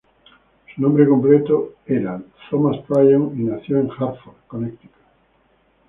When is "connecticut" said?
4.47-4.93